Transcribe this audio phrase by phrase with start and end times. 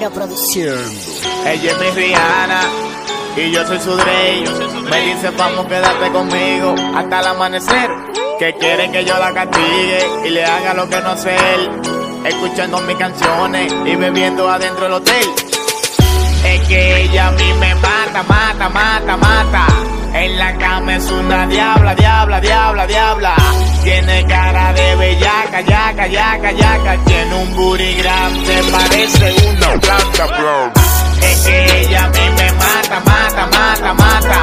[0.00, 0.78] Reina Producción.
[1.46, 2.62] Ella es mi Rihanna
[3.36, 4.44] y yo soy su Drake.
[4.90, 7.90] Me dice vamos quédate conmigo hasta el amanecer.
[8.38, 11.70] Que quiere que yo la castigue y le haga lo que no hace él.
[12.24, 15.26] Escuchando mis canciones y bebiendo adentro del hotel.
[16.46, 19.66] Es que ella a mí me mata, mata, mata, mata.
[20.14, 23.36] En la cama es una diabla, diabla, diabla, diabla.
[23.82, 27.04] Tiene cara de bellaca, yaca, yaca, yaca.
[27.04, 30.72] Tiene un booty grande, parece una planta, bro.
[31.22, 34.42] Es que ella a mí me mata, mata, mata, mata.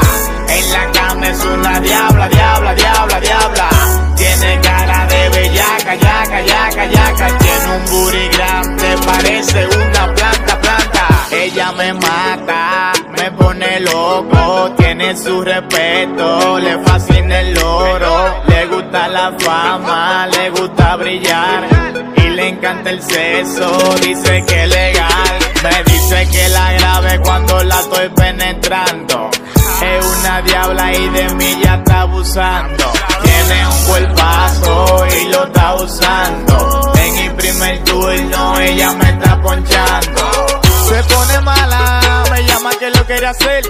[0.49, 3.69] En la cama es una diabla, diabla, diabla, diabla.
[4.15, 7.37] Tiene cara de bellaca, yaca, yaca, yaca.
[7.37, 11.07] Tiene un booty grande, parece una planta, planta.
[11.31, 18.43] Ella me mata, me pone loco, tiene su respeto, le fascina el oro,
[18.87, 21.67] gusta la fama, le gusta brillar
[22.15, 27.79] y le encanta el sexo, dice que legal, me dice que la grave cuando la
[27.81, 29.29] estoy penetrando.
[29.81, 32.85] Es una diabla y de mí ya está abusando.
[33.23, 36.93] Tiene un cuerpazo y lo está usando.
[36.95, 40.66] En mi primer turno ella me está ponchando.
[40.97, 43.63] Se pone mala, me llama que lo quiere hacer.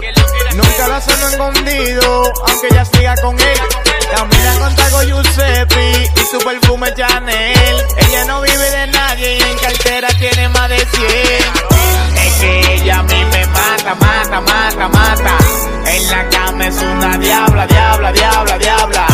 [0.56, 3.59] Nunca la sonó escondido, aunque ella siga con él.
[4.16, 7.86] Camina con Tago Giuseppe y su perfume Chanel.
[7.97, 11.08] Ella no vive de nadie y en cartera tiene más de 100.
[12.16, 15.38] Es que ella a mí me mata, mata, mata, mata.
[15.86, 19.06] En la cama es una diabla, diabla, diabla, diabla.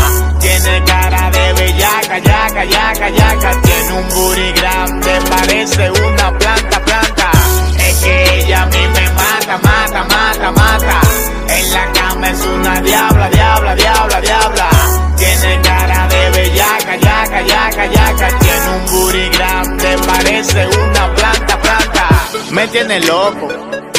[22.63, 23.49] Me tiene loco,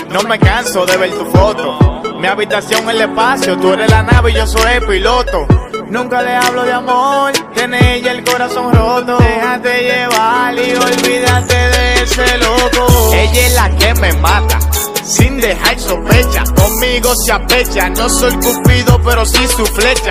[0.08, 1.78] no me canso de ver tu foto.
[2.18, 5.46] Mi habitación es el espacio, tú eres la nave y yo soy el piloto.
[5.90, 9.18] Nunca le hablo de amor, tiene ella el corazón roto.
[9.18, 13.12] Déjate llevar y olvídate de ese loco.
[13.12, 14.58] Ella es la que me mata,
[15.04, 16.44] sin dejar sospecha.
[16.56, 20.10] Conmigo se apecha, no soy cupido, pero sí su flecha.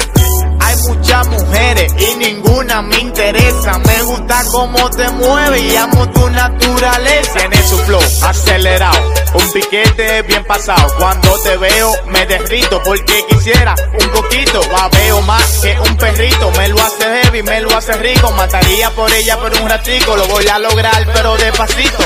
[0.88, 3.78] Muchas mujeres y ninguna me interesa.
[3.80, 7.34] Me gusta cómo te mueves y amo tu naturaleza.
[7.40, 10.94] Tiene su flow acelerado, un piquete bien pasado.
[10.98, 14.62] Cuando te veo me derrito porque quisiera un poquito.
[14.72, 16.52] Babeo más que un perrito.
[16.58, 18.32] Me lo hace heavy, me lo hace rico.
[18.32, 20.16] Mataría por ella por un ratico.
[20.18, 22.04] Lo voy a lograr, pero despacito.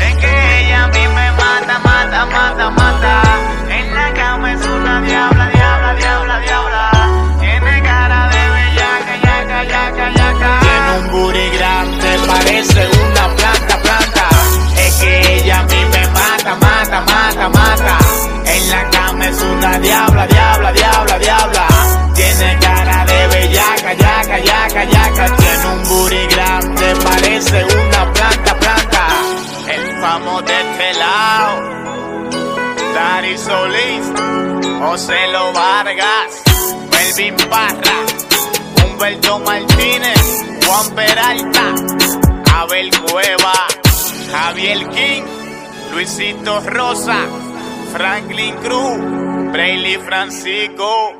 [0.00, 3.22] Es que ella a mí me mata, mata, mata, mata.
[3.68, 5.50] En la cama es una diabla,
[12.74, 14.28] una planta, planta.
[14.78, 17.98] Es que ella a mí me mata, mata, mata, mata.
[18.44, 21.66] En la cama es una diabla, diabla, diabla, diabla.
[22.14, 25.36] Tiene cara de bellaca, yaca, yaca, yaca.
[25.36, 29.06] Tiene un booty grande, parece una planta, planta.
[29.68, 31.76] El famo de lado.
[32.94, 34.06] Dari Solís,
[34.80, 36.42] Joselo Vargas,
[36.90, 37.96] Melvin Parra,
[38.82, 41.74] Humberto Martínez, Juan Peralta,
[42.58, 43.52] Abel Cueva,
[44.32, 45.24] Javier King,
[45.92, 47.26] Luisito Rosa,
[47.92, 51.12] Franklin Cruz, Brayley Francisco.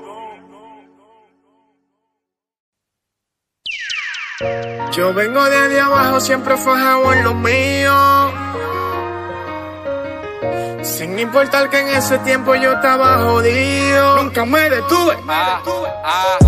[4.92, 8.45] Yo vengo desde abajo, siempre fajado en lo mío.
[10.86, 14.22] Sin importar que en ese tiempo yo estaba jodido.
[14.22, 15.16] Nunca me detuve.
[15.28, 15.60] Ah,
[16.04, 16.38] ah.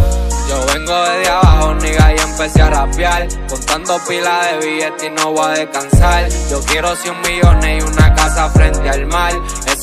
[0.49, 3.28] Yo vengo desde abajo, nigga, y empecé a rapear.
[3.49, 6.28] Contando pilas de billetes y no voy a descansar.
[6.49, 9.32] Yo quiero 100 millones y una casa frente al mar.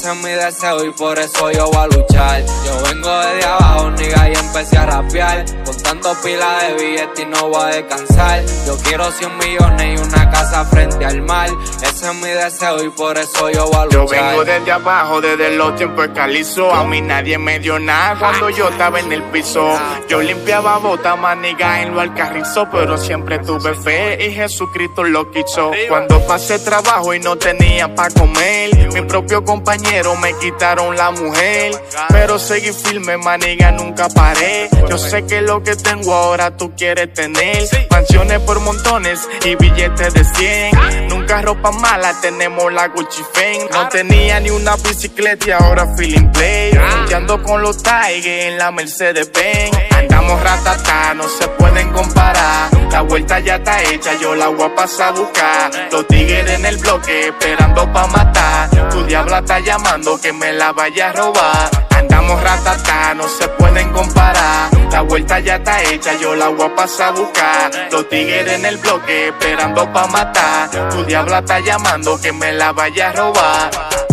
[0.05, 2.45] Ese es mi deseo y por eso yo voy a luchar.
[2.63, 5.45] Yo vengo desde abajo, nigga, y empecé a rapear.
[5.65, 8.43] Contando pilas de billetes y no voy a descansar.
[8.67, 11.49] Yo quiero 100 millones y una casa frente al mar.
[11.81, 14.29] Ese es mi deseo y por eso yo voy a Yo luchar.
[14.29, 16.71] vengo desde abajo, desde los tiempos calizo.
[16.71, 19.67] A mí nadie me dio nada cuando yo estaba en el piso.
[20.07, 25.71] Yo limpiaba bota, maniga en lo alcarrizo, pero siempre tuve fe y Jesucristo lo quiso.
[25.89, 31.71] Cuando pasé trabajo y no tenía pa' comer, mi propio compañero me quitaron la mujer.
[32.09, 34.69] Pero seguí firme, maniga, nunca paré.
[34.89, 37.63] Yo sé que lo que tengo ahora tú quieres tener.
[37.89, 41.07] Mansiones por montones y billetes de 100.
[41.07, 43.69] Nunca ropa mala, tenemos la Gucci Fame.
[43.71, 46.71] No tenía ni una bicicleta y ahora feeling play.
[47.15, 49.77] Ando con los Tigers en la Mercedes Benz.
[50.25, 52.71] Andamos ratatá, no se pueden comparar.
[52.91, 55.71] La vuelta ya está hecha, yo la voy a pasar a buscar.
[55.91, 58.89] Los tigres en el bloque esperando pa' matar.
[58.89, 61.69] Tu diabla está llamando que me la vaya a robar.
[61.91, 64.71] Andamos ratatá, no se pueden comparar.
[64.91, 67.71] La vuelta ya está hecha, yo la voy a pasar a buscar.
[67.91, 70.89] Los tigres en el bloque esperando pa' matar.
[70.89, 74.04] Tu diabla está llamando que me la vaya a robar.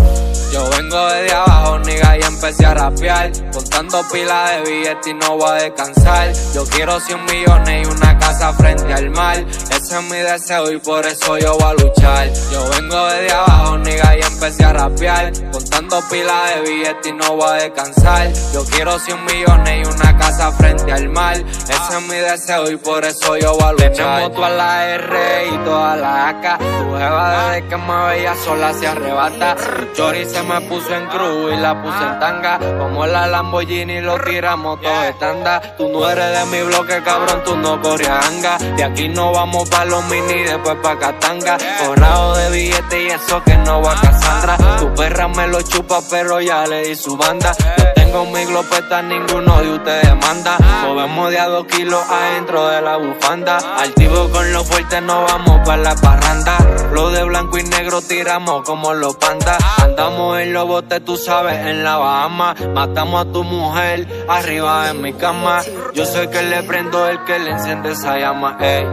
[0.52, 3.32] Yo vengo desde abajo, nigga, y empecé a rapear.
[3.52, 6.30] Contando pilas de billetes y no voy a descansar.
[6.54, 9.42] Yo quiero 100 millones y una casa frente al mar.
[9.92, 12.32] Ese es mi deseo y por eso yo voy a luchar.
[12.50, 15.32] Yo vengo desde abajo, nigga, y empecé a rapear.
[15.52, 18.32] Contando pilas de billetes y no voy a descansar.
[18.54, 21.36] Yo quiero 100 millones y una casa frente al mar.
[21.36, 23.92] Ese es mi deseo y por eso yo voy a luchar.
[23.92, 26.58] Tenemos toda la R y toda la AK.
[26.58, 29.56] Tu jeva desde que me veía sola se arrebata.
[29.94, 32.58] Chori se me puso en cruz y la puse en tanga.
[32.78, 35.60] Como la Lamborghini lo tiramos todo estanda.
[35.76, 38.56] Tú no eres de mi bloque, cabrón, tú no corres anga.
[38.56, 41.58] De aquí no vamos los mini, después pa' Catanga.
[41.84, 44.56] Forrado de billetes y eso que no va a Cassandra.
[44.78, 47.52] Tu perra me lo chupa, pero ya le di su banda.
[47.78, 50.58] Yo tengo mi glopeta, ninguno de ustedes manda.
[50.82, 53.58] Movemos de a dos kilos adentro de la bufanda.
[53.78, 56.58] Altivo con los fuertes, no vamos pa' la parranda.
[56.92, 59.58] Lo de blanco y negro tiramos como los pandas.
[59.82, 62.54] Andamos en los botes, tú sabes, en la Bahama.
[62.74, 65.60] Matamos a tu mujer arriba de mi cama.
[65.94, 68.84] Yo soy que le prendo el que le enciende esa llama, ey,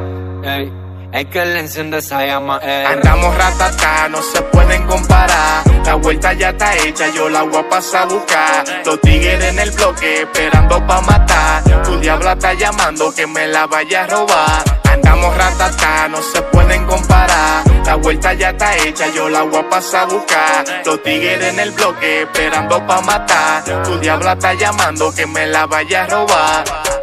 [1.12, 2.86] El que le enciende esa llama, ey.
[2.86, 5.63] Andamos ratatá, no se pueden comparar.
[5.83, 8.63] La vuelta ya está hecha, yo la voy a pasar buscar.
[8.86, 11.63] Los tigres en el bloque esperando pa' matar.
[11.83, 14.63] Tu diabla está llamando que me la vaya a robar.
[14.88, 17.63] Andamos ratatá, no se pueden comparar.
[17.86, 20.63] La vuelta ya está hecha, yo la voy a pasar buscar.
[20.86, 23.63] Los tigres en el bloque esperando pa' matar.
[23.83, 26.99] Tu diabla está llamando que me la vaya a robar.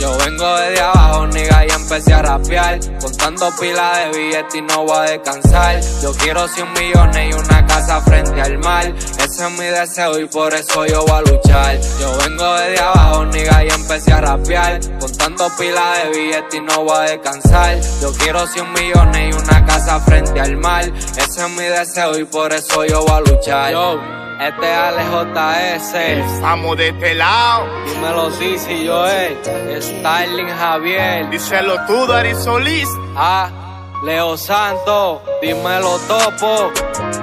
[0.00, 2.80] Yo vengo desde abajo, nigga, y empecé a rapear.
[3.02, 5.78] Contando pilas de billetes y no voy a descansar.
[6.02, 8.84] Yo quiero 100 millones y una casa frente al mar.
[8.96, 11.78] Ese es mi deseo y por eso yo voy a luchar.
[11.98, 14.80] Yo vengo desde abajo, nigga, y empecé a rapear.
[15.00, 17.78] Contando pilas de billetes y no voy a descansar.
[18.02, 20.84] Yo quiero 100 millones y una casa frente al mar.
[21.16, 23.72] Ese es mi deseo y por eso yo voy a luchar.
[23.72, 23.98] Yo,
[24.40, 26.40] este es ALJS.
[26.42, 27.64] Vamos de este lado.
[27.86, 31.30] Dímelo, sí, si yo es Starling Javier.
[31.30, 32.88] Díselo tú, Dari Solís.
[33.16, 33.69] Ah,
[34.02, 36.72] Leo Santo, dímelo Topo,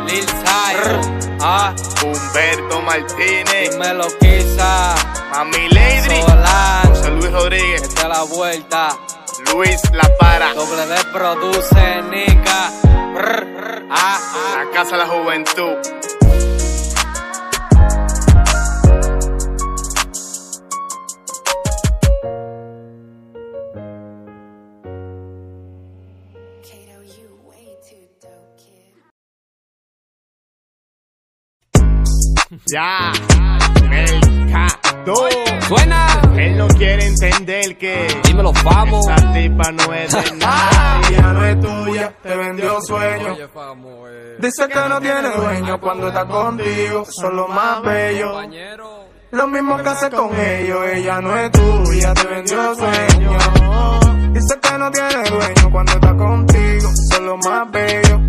[0.06, 0.76] Lil Sai,
[1.42, 3.72] ah, Humberto Martínez.
[3.72, 4.96] dímelo Kisa,
[5.32, 6.22] Mami Lady.
[6.22, 7.82] Solán, José Luis Rodríguez.
[7.82, 8.90] esta es la vuelta,
[9.52, 10.54] Luis La Para.
[10.54, 12.72] doble D produce, Nica,
[13.14, 14.64] Brr, ah, ah.
[14.64, 15.78] La Casa de la Juventud.
[32.74, 33.12] Ya,
[33.90, 35.28] mercado.
[35.68, 39.06] Suena, Él no quiere entender que dímelo, vamos.
[39.08, 41.18] esa tipa no es de nadie.
[41.18, 43.34] Ella no es tuya, te vendió sueño.
[43.34, 48.31] Oye, famo, eh, Dice que no tiene dueño cuando está contigo, son lo más bello.
[48.31, 49.07] compañero.
[49.31, 53.38] Lo mismo que hace con ellos, ella no es tuya, te vendió sueño.
[54.31, 58.21] Dice que no tiene dueño cuando está contigo, son lo más bello.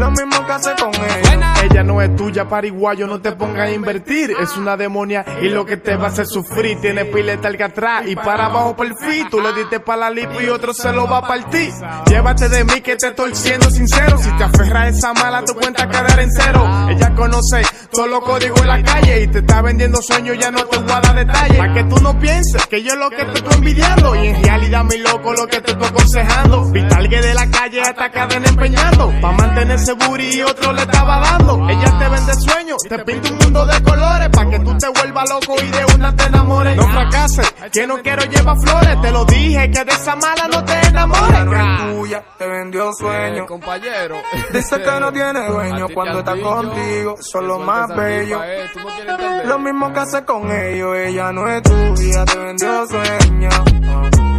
[0.00, 1.50] Lo mismo que hace con ellos.
[1.62, 4.30] Ella no es tuya, pariguayo, no te pongas a invertir.
[4.40, 6.80] Es una demonia y lo que te va a hacer sufrir.
[6.80, 9.28] Tiene pileta al que atrás y para abajo perfil.
[9.30, 11.70] Tú le diste para la lipo y otro se lo va a partir.
[12.06, 14.16] Llévate de mí que te estoy siendo sincero.
[14.16, 16.66] Si te aferras a esa mala, tu cuenta quedar en cero.
[16.88, 20.64] Ella conoce todos los códigos en la calle y te está vendiendo sueños, ya no
[20.64, 21.58] te voy a dar detalles.
[21.58, 24.16] Para que tú no pienses que yo es lo que te estoy envidiando.
[24.16, 26.72] Y en realidad, mi loco, lo que te estoy aconsejando.
[26.96, 29.12] Alguien de la calle hasta cadena empeñando.
[29.20, 31.68] Pa' mantenerse booty y otro le estaba dando.
[31.68, 34.28] Ella te vende sueños, te pinta un mundo de colores.
[34.30, 36.76] Pa' que tú te vuelvas loco y de una te enamores.
[36.76, 39.00] No fracases, que no quiero llevar flores.
[39.02, 41.40] Te lo dije, que de esa mala no te Ella no enamores.
[41.60, 43.46] es tuya, te vendió Eh, sueño.
[43.46, 44.16] compañero.
[44.52, 48.68] Dice que no tiene dueño cuando está contigo, son lo que más sueltes esa bello.
[48.72, 49.48] tipa, eh, no.
[49.50, 53.48] Lo mismo que hace con ellos, ella no es tuya, te vendió sueño.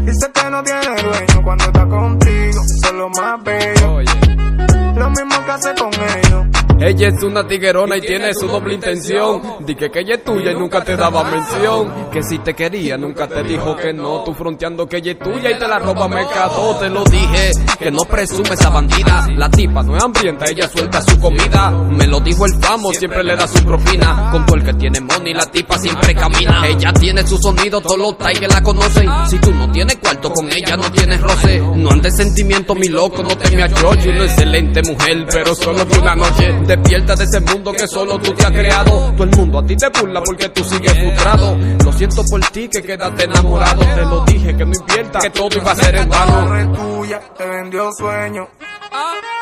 [0.06, 4.00] Dice que no tiene dueño cuando está contigo, son lo más bello.
[4.96, 6.62] Lo mismo que hace con ellos.
[6.84, 9.40] Ella es una tiguerona y tiene su doble intención.
[9.60, 12.10] Dije que ella es tuya y nunca te daba mención.
[12.10, 14.24] Que si te quería, nunca te dijo que no.
[14.24, 16.76] Tú fronteando que ella es tuya y te la roba mercado.
[16.80, 19.28] Te lo dije, que no presume esa bandida.
[19.36, 21.70] La tipa no es hambrienta, ella suelta su comida.
[21.70, 24.32] Me lo dijo el famo, siempre le da su propina.
[24.32, 26.66] Con todo el que tiene money, la tipa siempre camina.
[26.68, 29.08] Ella tiene su sonido, todos los que la conocen.
[29.30, 31.62] Si tú no tienes cuarto con ella, no tienes roce.
[31.76, 34.10] No andes sentimiento, mi loco, no te me achoche.
[34.10, 36.54] Una excelente mujer, pero solo de una noche.
[36.66, 39.12] Despierta de ese mundo que solo tú te has creado.
[39.14, 41.58] Todo el mundo a ti te burla porque tú sigues frustrado.
[41.84, 43.82] Lo siento por ti que quedaste enamorado.
[43.82, 46.74] Te lo dije que no invierta, que todo iba a ser en vano.
[46.74, 48.48] tuya te vendió sueño.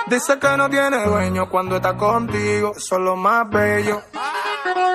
[0.07, 4.01] Dice que no tiene dueño cuando está contigo, eso es lo más bello.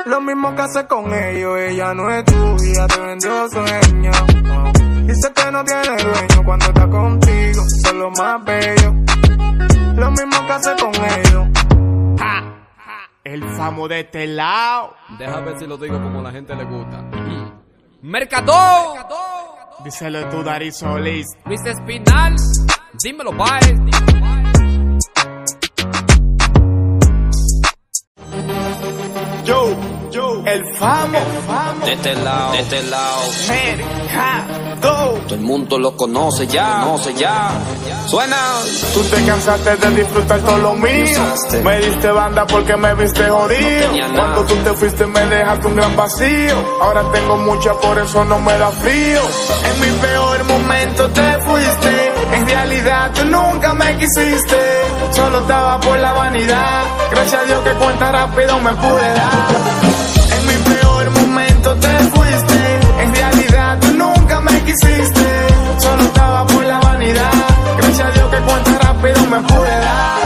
[0.07, 4.11] Lo mismo que hace con ellos, ella no es tuya, te vendió sueño.
[5.07, 8.95] Dice que no tiene dueño cuando está contigo, eso es lo más bello.
[9.97, 11.49] Lo mismo que hace con ellos.
[13.25, 14.95] El famo de este lado.
[15.19, 17.03] Deja ver si lo digo como a la gente le gusta.
[18.03, 18.95] Mercado,
[19.83, 21.27] Díselo tú, Dari Solís.
[21.47, 21.69] Mr.
[21.69, 22.37] Espinal,
[23.03, 23.75] dímelo, bye.
[29.45, 29.94] Yo, yo,
[30.47, 31.19] el famo.
[31.85, 33.23] De este lado, de este lado.
[33.49, 34.75] Mercado.
[34.81, 37.51] Todo el mundo lo conoce ya, conoce ya.
[38.07, 38.37] Suena.
[38.93, 41.19] Tú te cansaste de disfrutar todo lo mío.
[41.63, 43.93] Me diste banda porque me viste jodido.
[43.93, 44.15] nada.
[44.15, 46.57] Cuando tú te fuiste me dejaste un gran vacío.
[46.83, 49.21] Ahora tengo mucha, por eso no me da frío.
[49.73, 52.13] En mi peor momento te fuiste.
[52.33, 54.57] En realidad tú nunca me quisiste.
[55.13, 56.83] Solo estaba por la vanidad.
[57.11, 59.84] Gracias a Dios que cuenta rápido me pude dar.
[65.95, 67.31] Solo estaba por la vanidad.
[67.77, 70.25] Gracias a Dios que cuenta rápido me pude dar.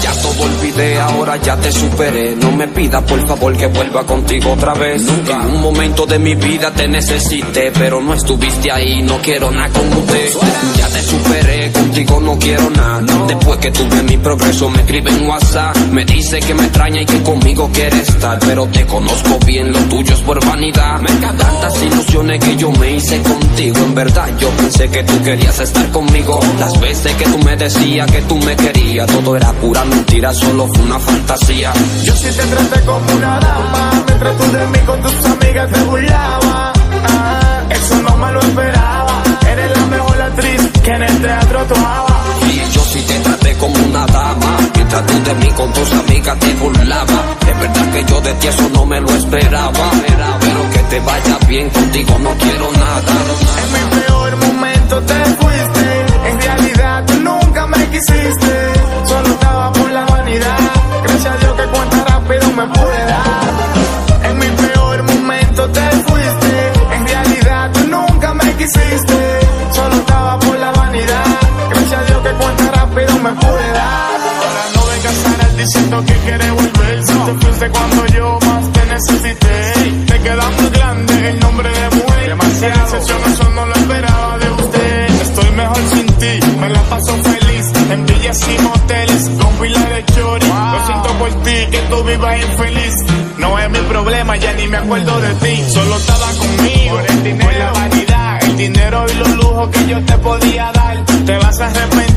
[0.00, 2.36] Ya todo olvidé, ahora ya te superé.
[2.36, 5.02] No me pidas por favor que vuelva contigo otra vez.
[5.02, 9.02] Nunca en un momento de mi vida te necesité, pero no estuviste ahí.
[9.02, 10.30] No quiero nada con usted.
[10.78, 11.49] Ya te superé,
[11.90, 13.02] contigo no quiero nada.
[13.26, 15.76] Después que tuve mi progreso, me escribe en WhatsApp.
[15.90, 18.38] Me dice que me extraña y que conmigo quiere estar.
[18.38, 21.00] Pero te conozco bien, lo tuyo es por vanidad.
[21.00, 23.76] Tantas ilusiones que yo me hice contigo.
[23.78, 26.38] En verdad, yo pensé que tú querías estar conmigo.
[26.60, 30.68] Las veces que tú me decías que tú me querías, todo era pura mentira, solo
[30.68, 31.72] fue una fantasía.
[32.04, 35.80] Yo sí te traté como una dama, mientras tú de mí con tus amigas te
[35.82, 36.78] burlabas.
[37.08, 39.09] Ah, eso no me lo esperaba.
[40.82, 42.24] Que en el teatro actuaba.
[42.50, 46.38] Y yo sí te traté como una dama Mientras tú de mí con tus amigas
[46.38, 49.90] te burlaba Es verdad que yo de ti eso no me lo esperaba
[50.40, 53.12] Pero que te vaya bien contigo no quiero nada
[53.62, 56.30] En mi peor momento te fuiste.
[56.30, 58.72] En realidad tú nunca me quisiste.
[59.06, 60.58] Solo estaba por la vanidad.
[61.04, 63.49] Gracias a Dios que cuenta rápido me pude dar.
[73.30, 74.20] Me pude dar.
[74.42, 77.04] Ahora no vengas a diciendo que quieres volver.
[77.04, 80.04] Si te fuiste cuando yo más te necesité.
[80.06, 82.36] Te queda muy grande el nombre de mujer.
[82.60, 85.20] Decepción, eso no lo esperaba de usted.
[85.22, 87.66] Estoy mejor sin ti, me la paso feliz.
[87.90, 90.46] En villas y moteles, con pila de chori.
[90.46, 92.94] Lo siento por ti, que tú vivas infeliz.
[93.38, 95.64] No es mi problema, ya ni me acuerdo de ti.
[95.70, 98.44] Solo estaba conmigo, por el dinero, por la vanidad.
[98.44, 101.04] El dinero y los lujos que yo te podía dar.
[101.26, 102.09] Te vas a arrepentir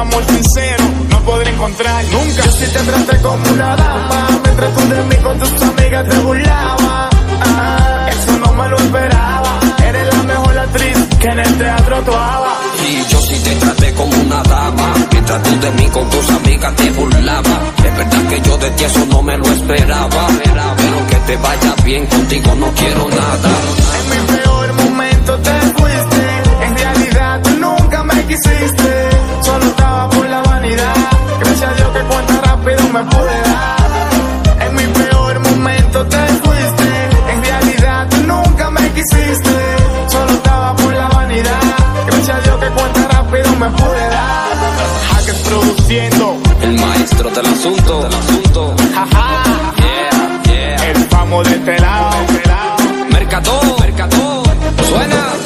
[0.00, 2.42] amor sincero no podré encontrar nunca.
[2.44, 4.28] Yo sí te traté como una dama.
[4.44, 7.10] Mientras tú de mí con tus amigas te burlabas.
[7.42, 9.60] Ah, eso no me lo esperaba.
[9.86, 12.52] Eres la mejor actriz que en el teatro actuaba.
[12.88, 16.74] Y yo sí te traté como una dama Mientras tú de mí con tus amigas
[16.76, 20.26] te burlaba Es verdad que yo de ti eso no me lo esperaba
[20.76, 23.50] Pero que te vaya bien contigo no quiero nada
[23.98, 26.66] En mi peor momento te fuiste.
[26.66, 28.99] En realidad tú nunca me quisiste.
[32.92, 34.66] Me pude dar.
[34.66, 36.88] En mi peor momento te fuiste.
[37.32, 39.54] En realidad tú nunca me quisiste.
[40.08, 41.60] Solo estaba por la vanidad.
[42.06, 44.50] Gracias a Dios que cuenta rápido me pude dar.
[45.12, 46.36] Hackers produciendo.
[46.62, 49.42] El maestro del asunto, del asunto Jaja.
[49.76, 52.16] Yeah, yeah El famo de este lado.
[53.10, 54.42] Mercado, mercado
[54.88, 55.39] Suena, suena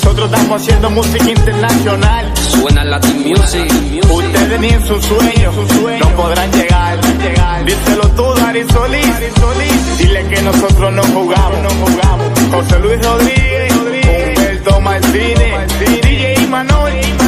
[0.00, 2.32] Nosotros estamos haciendo música internacional.
[2.36, 3.68] Suena Latin Music
[4.08, 5.54] Ustedes ni en sus sueños
[5.98, 7.00] no podrán llegar.
[7.64, 9.98] Díselo tú, Dari Solís.
[9.98, 11.72] Dile que nosotros no jugamos.
[12.52, 17.27] José Luis Rodríguez, Humberto Martínez, DJ Manoli.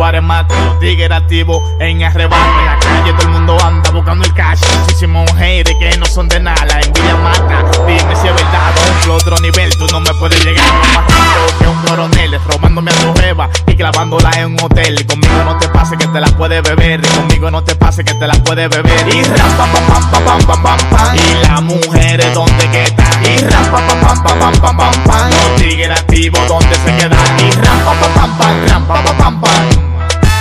[0.00, 2.42] guaremate, los tigres activos en arrebate.
[2.42, 4.58] En la calle todo el mundo anda buscando el cash.
[4.80, 7.70] Muchísimos haters que no son de nada, la envidia mata.
[7.86, 10.64] Dime si es verdad, otro, otro nivel, tú no me puedes llegar.
[10.94, 14.98] Más que un coronel, robándome a tu jeva y clavándola en un hotel.
[14.98, 18.02] y Conmigo no te pase que te la puedes beber, y conmigo no te pase
[18.02, 19.14] que te la puedes beber.
[19.14, 21.14] Y raspa, pam, pam, pam, pam, pam, pam.
[21.14, 23.22] Y las mujeres, ¿dónde que están?
[23.26, 25.30] Y raspa, pam, pam, pam, pam, pam, pam, pam.
[25.30, 27.38] Los tigres activos, ¿dónde se quedan?
[27.38, 29.89] Y raspa, pam, pam, pam, pam, pam, pam, pam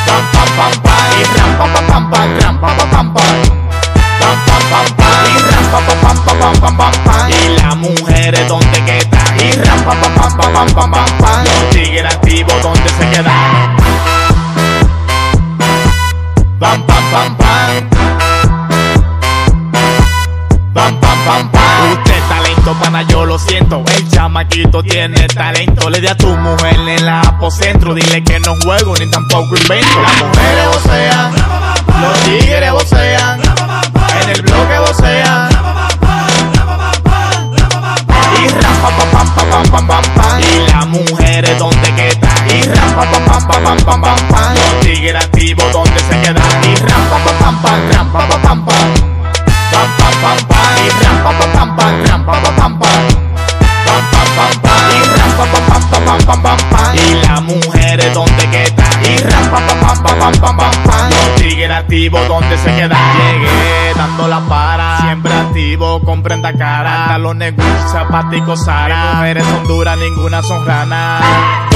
[0.10, 2.30] pam pam pam pam y ram pam pam pam pam
[2.62, 3.46] pam pam pam pam
[4.20, 7.50] pam pam pam pam y ram pam pam pam pam pam pam pam pam y
[7.58, 11.70] las mujeres donde quedan y ram pam pam pam pam pam pam pam pam los
[11.70, 13.78] tigres activos donde se quedan
[16.60, 17.50] pam pam pam pam.
[20.74, 22.19] Pam pam pam pam
[22.74, 23.84] pana, yo lo siento.
[23.96, 25.90] El chamaquito tiene talento.
[25.90, 27.94] Le di a tu mujer en el apocentro.
[27.94, 30.02] Dile que no juego ni tampoco invento.
[30.02, 31.34] Las mujeres vocean,
[32.02, 33.42] los tigres vocean,
[34.22, 34.99] en el bloque vocean.
[67.30, 69.14] los negus, zapáticos, Sara.
[69.16, 71.69] Mujeres son duras, ninguna son ranas.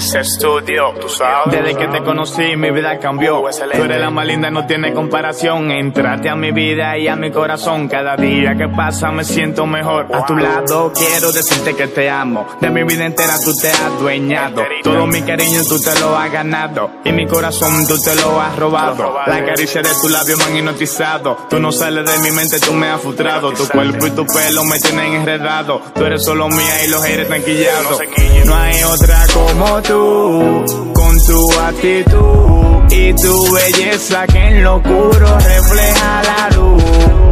[0.00, 1.52] Jaques Estudio, tú sabes.
[1.52, 3.42] Desde que te conocí, mi vida cambió.
[3.74, 5.70] Tú eres la más linda, no tiene comparación.
[5.70, 7.88] Entrate a mi vida y a mi corazón.
[7.88, 10.06] Cada día que pasa me siento mejor.
[10.12, 12.46] A tu lado quiero decirte que te amo.
[12.60, 14.62] De mi vida entera tú te has dueñado.
[14.82, 16.90] Todo mi cariño tú te lo has ganado.
[17.04, 19.18] Y mi corazón tú te lo has robado.
[19.26, 21.36] La caricia de tu labio me han hipnotizado.
[21.50, 23.52] Tú no sales de mi mente, tú me has frustrado.
[23.52, 25.82] Tu cuerpo y tu pelo me tienen enredado.
[25.94, 28.00] Tú eres solo mía y los eres tranquillados.
[28.46, 36.22] No hay otra como con tu actitud y tu belleza que en lo oscuro refleja
[36.22, 36.84] la luz.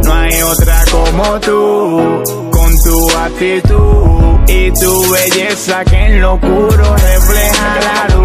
[0.03, 6.95] No hay otra como tú, con tu actitud y tu belleza que en lo oscuro
[6.97, 8.19] refleja la luz.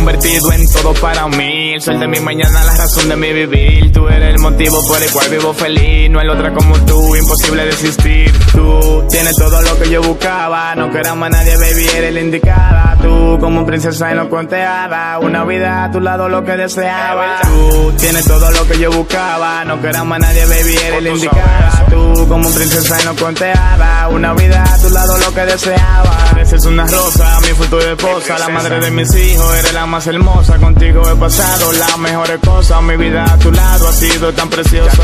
[0.00, 3.92] Convertido en todo para mí, el sol de mi mañana, la razón de mi vivir.
[3.92, 7.66] Tú eres el motivo por el cual vivo feliz, no hay otra como tú, imposible
[7.66, 8.32] desistir.
[8.50, 12.96] Tú tienes todo lo que yo buscaba, no queramos más nadie, baby, eres la indicada.
[13.02, 17.40] Tú como princesa y no conteada, una vida a tu lado lo que deseaba.
[17.42, 21.86] Tú tienes todo lo que yo buscaba, no queramos más nadie, baby, eres la indicada.
[21.90, 26.16] Tú como princesa y no conteada, una vida a tu lado lo que deseaba.
[26.38, 30.56] Eres una rosa, mi futura esposa, la madre de mis hijos, eres la más hermosa.
[30.58, 35.02] Contigo he pasado las mejores cosas, mi vida a tu lado ha sido tan preciosa.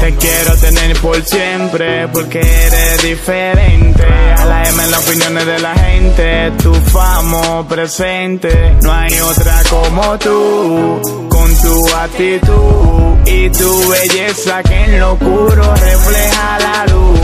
[0.00, 4.04] Te quiero tener por siempre, porque eres diferente.
[4.36, 8.74] A la M en las opiniones de la gente, tu famo presente.
[8.82, 15.74] No hay otra como tú, con tu actitud y tu belleza que en lo oscuro
[15.74, 17.20] refleja la luz.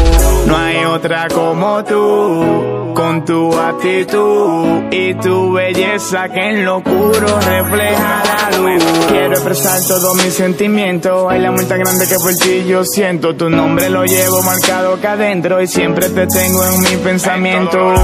[0.47, 7.41] No hay otra como tú, con tu actitud y tu belleza que en lo oscuro
[7.41, 8.85] refleja la luz.
[9.09, 13.37] Quiero expresar todos mis sentimientos, hay la muerte grande que por ti yo siento.
[13.37, 17.95] Tu nombre lo llevo marcado acá adentro y siempre te tengo en mi pensamiento.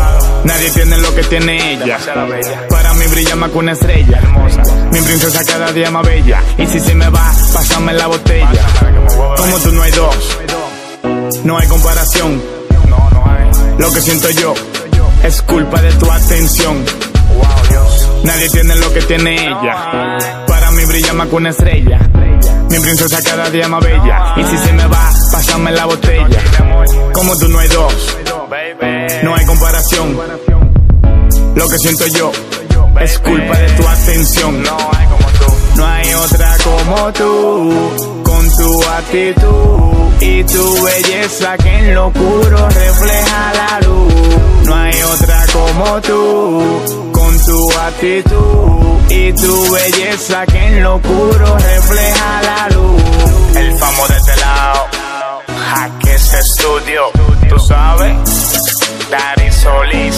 [0.45, 1.99] Nadie tiene lo que tiene ella.
[2.69, 4.21] Para mí brilla más que una estrella.
[4.90, 6.42] Mi princesa cada día más bella.
[6.59, 8.66] Y si se me va, pásame la botella.
[9.37, 10.38] Como tú no hay dos,
[11.44, 12.42] no hay comparación.
[13.79, 14.55] Lo que siento yo
[15.22, 16.85] es culpa de tu atención.
[18.25, 20.18] Nadie tiene lo que tiene ella.
[20.46, 21.99] Para mí brilla más que una estrella.
[22.70, 24.35] Mi princesa cada día más bella.
[24.37, 26.42] Y si se me va, pásame la botella.
[27.12, 28.16] Como tú no hay dos,
[29.22, 30.16] no hay comparación.
[31.55, 32.33] Lo que siento yo
[33.01, 34.63] es culpa de tu atención.
[35.77, 42.69] No hay otra como tú, con tu actitud y tu belleza que en lo oscuro
[42.71, 44.15] refleja la luz.
[44.65, 51.59] No hay otra como tú, con tu actitud y tu belleza que en lo oscuro
[51.59, 53.03] refleja la luz.
[53.57, 54.87] El famo de este lado,
[55.71, 57.03] Jaques Estudio,
[57.49, 58.17] tú sabes,
[59.11, 60.17] Dari Solís,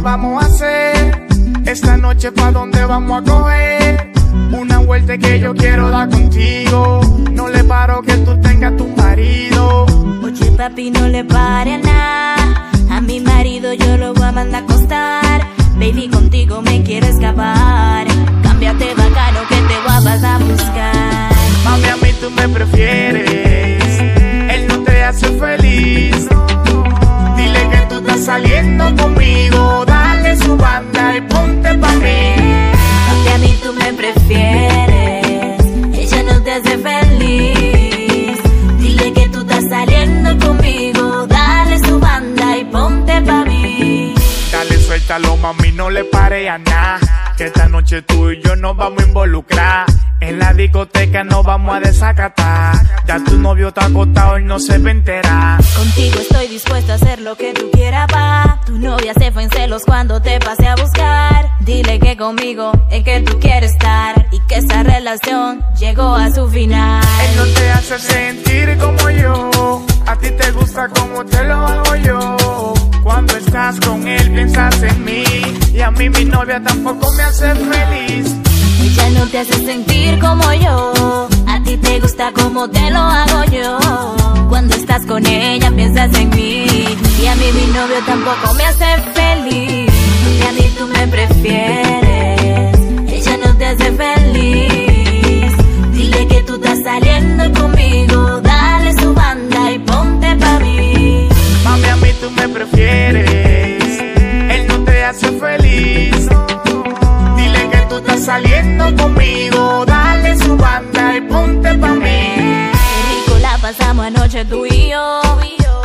[0.00, 1.28] que vamos a hacer?
[1.66, 4.12] Esta noche, ¿pa' dónde vamos a coger?
[4.52, 7.00] Una vuelta que yo quiero dar contigo.
[7.32, 9.86] No le paro que tú tengas tu marido.
[10.22, 12.70] Oye, papi, no le pare a nada.
[12.90, 15.46] A mi marido yo lo voy a mandar a acostar.
[15.74, 18.06] Baby, contigo me quiero escapar.
[18.42, 21.32] Cámbiate bacano que te voy a pasar a buscar.
[21.64, 24.00] Mami, a mí tú me prefieres.
[24.54, 26.28] Él no te hace feliz.
[28.20, 29.84] Saliendo conmigo.
[29.86, 32.72] Dale su banda y ponte pa' mí.
[33.08, 35.64] Papi, a mí tú me prefieres.
[35.94, 38.38] Ella no te hace feliz.
[38.78, 41.26] Dile que tú estás saliendo conmigo.
[41.26, 44.14] Dale su banda y ponte pa' mí.
[44.52, 46.98] Dale, suéltalo, mami, no le pare a nada.
[47.36, 49.86] Que esta noche tú y yo nos vamos a involucrar.
[50.20, 52.76] En la discoteca nos vamos a desacatar.
[53.06, 55.64] Ya tu novio está acostado y no se va a enterar.
[55.74, 58.60] Contigo estoy dispuesta a hacer lo que tú quieras, pa.
[58.66, 61.50] Tu novia se fue en celos cuando te pasé a buscar.
[61.60, 66.48] Dile que conmigo es que tú quieres estar y que esa relación llegó a su
[66.48, 67.02] final.
[67.02, 69.86] Él no te hace sentir como yo.
[70.06, 72.74] A ti te gusta como te lo hago yo.
[73.02, 75.24] Cuando estás con él piensas en mí.
[75.72, 78.49] Y a mí mi novia tampoco me hace feliz.
[78.90, 81.28] Ella no te hace sentir como yo.
[81.46, 83.78] A ti te gusta como te lo hago yo.
[84.48, 86.66] Cuando estás con ella piensas en mí.
[87.22, 89.92] Y a mí mi novio tampoco me hace feliz.
[90.38, 92.78] Y a mí tú me prefieres.
[93.06, 95.52] Ella no te hace feliz.
[95.92, 98.40] Dile que tú estás saliendo conmigo.
[98.40, 101.28] Dale su banda y ponte pa' mí.
[101.62, 104.00] Mami, a mí tú me prefieres.
[104.50, 106.19] Él no te hace feliz.
[108.20, 109.84] Saliendo conmigo.
[109.86, 112.70] Dale su banda y ponte pa' mí.
[112.72, 115.20] Qué rico la pasamos anoche tú y yo.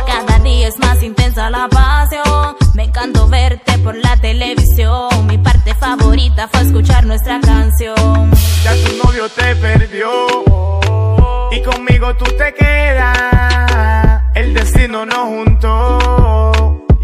[0.06, 2.56] Cada día es más intensa la pasión.
[2.74, 5.08] Me encantó verte por la televisión.
[5.26, 8.30] Mi parte favorita fue escuchar nuestra canción.
[8.62, 10.10] Ya tu novio te perdió.
[11.52, 14.22] Y conmigo tú te quedas.
[14.34, 16.55] El destino nos juntó.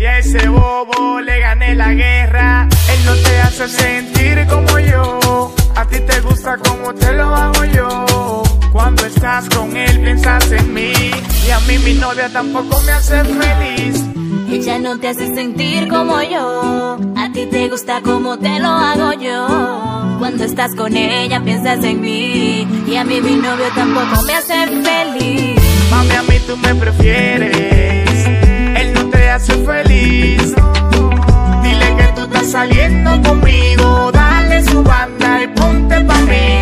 [0.02, 2.68] Y a ese bobo le gané la guerra.
[2.92, 5.54] Él no te hace sentir como yo.
[5.76, 8.42] A ti te gusta como te lo hago yo.
[8.72, 10.92] Cuando estás con él piensas en mí.
[11.46, 14.02] Y a mí mi novia tampoco me hace feliz.
[14.50, 16.98] Ella no te hace sentir como yo.
[17.16, 20.16] A ti te gusta como te lo hago yo.
[20.18, 22.66] Cuando estás con ella piensas en mí.
[22.88, 25.62] Y a mí mi novio tampoco me hace feliz.
[25.92, 28.01] Mami, a mí tú me prefieres.
[29.32, 30.54] Hace feliz.
[31.62, 34.12] Dile que tú estás saliendo conmigo.
[34.12, 36.60] Dale su banda y ponte pa' mí.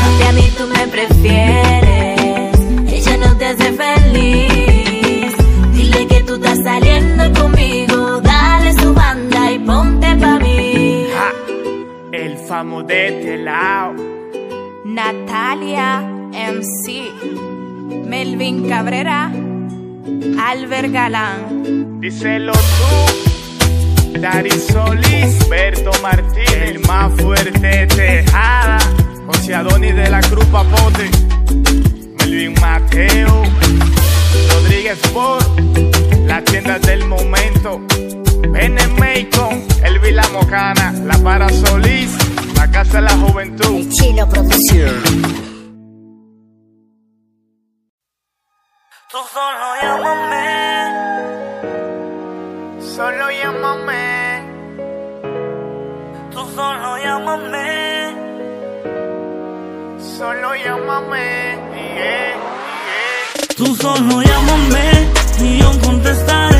[0.00, 2.58] Papi, a mí tú me prefieres.
[2.90, 5.36] Ella no te hace feliz.
[5.74, 8.22] Dile que tú estás saliendo conmigo.
[8.22, 11.06] Dale su banda y ponte pa' mí.
[11.14, 11.32] Ja,
[12.12, 13.92] el famo de este lado.
[14.86, 16.00] Natalia
[16.32, 17.12] MC.
[18.06, 19.30] Melvin Cabrera.
[20.38, 21.89] Albert Galán.
[22.00, 24.18] Díselo tú.
[24.18, 28.78] Dari Solís, Berto Martínez, el más fuerte de Tejada,
[29.26, 31.10] José Adonis de la Cruz Papote,
[32.18, 33.44] Melvin Mateo,
[34.52, 35.60] Rodríguez Sport,
[36.26, 37.80] las tiendas del momento,
[38.48, 42.12] Bene Macon, El Vila Mocana, La Para Solís,
[42.56, 43.86] la Casa de la Juventud.
[43.90, 45.02] Chilo Producción.
[49.10, 51.19] Tú solo llámame.
[53.00, 54.42] Solo llámame,
[56.32, 58.14] Tú solo llámame.
[60.18, 62.36] solo llámame, yeah,
[62.84, 63.56] yeah.
[63.56, 65.08] Tú solo llámame
[65.40, 66.59] y yo contestaré.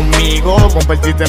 [0.00, 0.56] Conmigo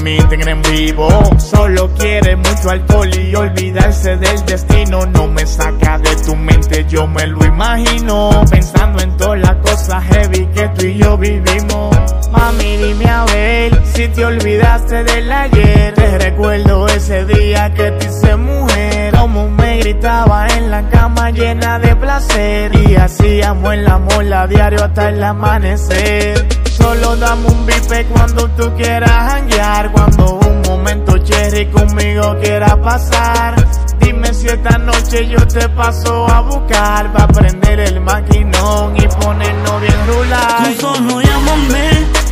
[0.03, 1.09] mi Instagram en vivo.
[1.37, 5.05] Solo quiere mucho alcohol y olvidarse del destino.
[5.07, 8.43] No me saca de tu mente, yo me lo imagino.
[8.49, 11.95] Pensando en todas las cosas heavy que tú y yo vivimos.
[12.31, 15.93] Mami, dime a ver si te olvidaste del ayer.
[15.93, 19.13] Te recuerdo ese día que te hice mujer.
[19.15, 22.71] Como me gritaba en la cama llena de placer.
[22.87, 26.60] Y hacíamos el amor a diario hasta el amanecer.
[26.81, 29.91] Solo dame un bife cuando tú quieras hanguear.
[29.91, 33.55] Cuando un momento cherry conmigo quiera pasar.
[33.99, 37.13] Dime si esta noche yo te paso a buscar.
[37.13, 40.63] Pa' prender el maquinón y ponernos bien rular.
[40.63, 41.89] Tú solo llámame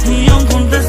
[0.08, 0.88] y yo contesto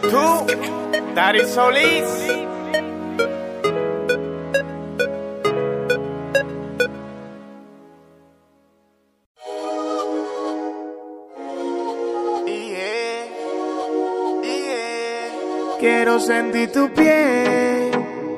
[0.00, 0.46] Tú,
[1.14, 2.04] Dari Solís.
[15.78, 17.90] Quiero sentir tu piel,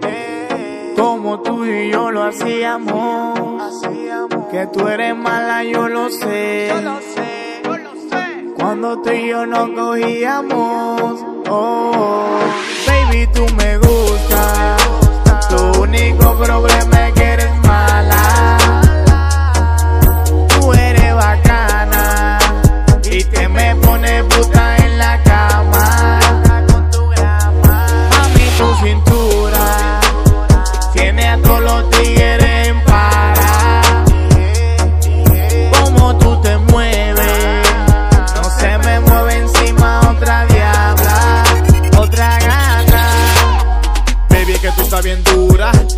[0.03, 0.95] yeah.
[0.97, 3.63] como tú y yo lo hacíamos.
[4.51, 6.69] Que tú eres mala, yo lo sé.
[6.69, 7.37] Yo lo sé
[8.57, 11.36] cuando tú y yo nos cogíamos.
[11.49, 12.41] Oh,
[12.87, 14.83] baby, tú me gustas.
[15.49, 17.36] Tu único problema es que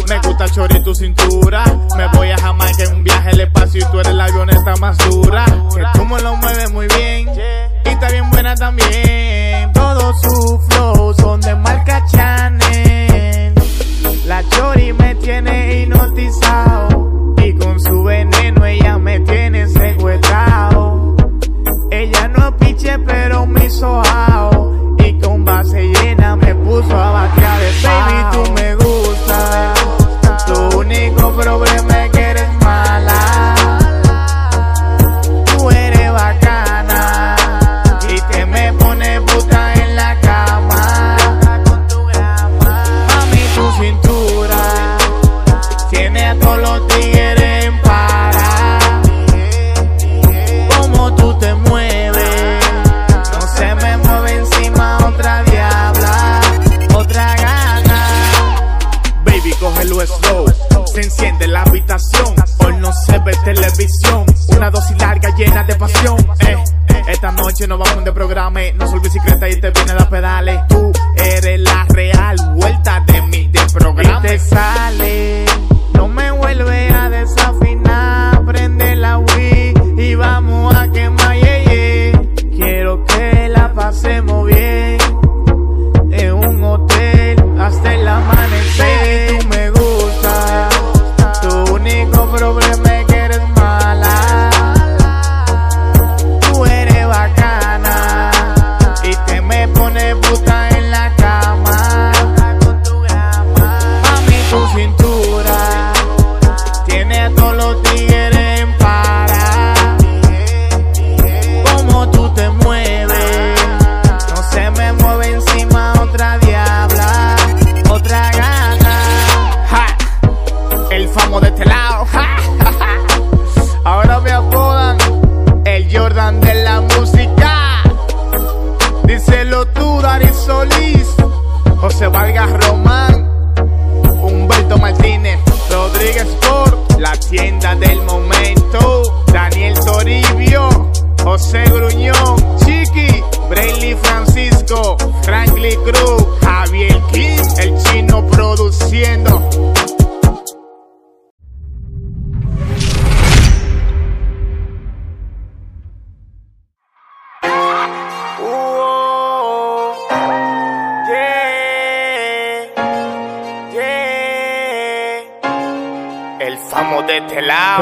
[0.09, 1.65] Me gusta chori tu cintura.
[1.97, 4.97] Me voy a Jamaica en un viaje al espacio y tú eres la avioneta más
[4.99, 5.45] dura.
[5.75, 7.29] Que tú me lo mueves muy bien.
[7.85, 9.73] Y está bien buena también.
[9.73, 13.55] Todos sus flows son de marca Chanel.
[14.27, 17.35] La chori me tiene hipnotizado.
[17.45, 21.17] Y con su veneno ella me tiene secuestrado.
[21.91, 24.97] Ella no piche pero me hizo ao.
[25.05, 28.58] Y con base llena me puso a batear de Baby, tú me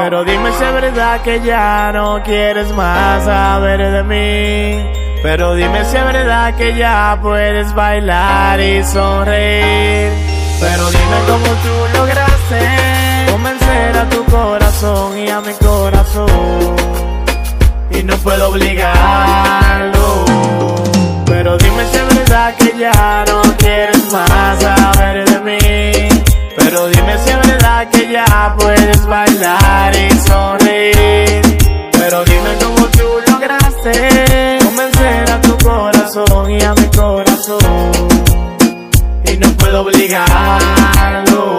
[0.09, 5.21] Pero dime si es verdad que ya no quieres más saber de mí.
[5.21, 10.13] Pero dime si es verdad que ya puedes bailar y sonreír.
[10.61, 16.77] Pero dime cómo tú lograste convencer a tu corazón y a mi corazón.
[17.91, 20.25] Y no puedo obligarlo.
[21.27, 26.06] Pero dime si es verdad que ya no quieres más saber de mí.
[26.57, 31.59] Pero dime si es verdad que ya puedes bailar y sonreír.
[31.93, 37.93] Pero dime cómo tú lograste convencer a tu corazón y a mi corazón.
[39.25, 41.59] Y no puedo obligarlo.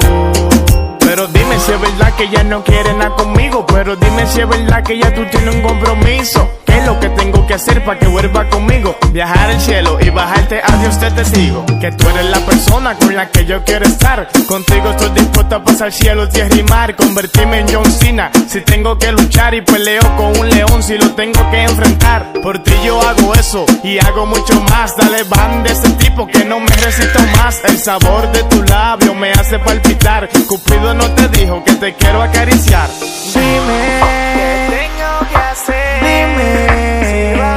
[0.99, 3.65] Pero dime si es verdad que ya no quieres nada conmigo.
[3.67, 6.49] Pero dime si es verdad que ya tú tienes un compromiso.
[6.77, 8.95] ¿Qué es lo que tengo que hacer para que vuelva conmigo?
[9.11, 11.65] Viajar al cielo y bajarte a Dios te testigo.
[11.81, 14.27] Que tú eres la persona con la que yo quiero estar.
[14.47, 16.95] Contigo estoy dispuesto a pasar cielo, tierra y mar.
[16.95, 18.29] Convertirme en John Cena.
[18.47, 22.31] Si tengo que luchar y peleo con un león, si lo tengo que enfrentar.
[22.43, 24.95] Por ti yo hago eso y hago mucho más.
[24.95, 27.59] Dale van de ese tipo que no me resisto más.
[27.63, 30.29] El sabor de tu labio me hace palpitar.
[30.47, 32.87] Cupido no te dijo que te quiero acariciar.
[33.33, 33.99] Dime
[34.35, 36.03] qué tengo que hacer.
[36.03, 36.66] Dime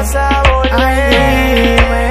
[0.01, 1.11] vas a volver.
[1.76, 2.05] dime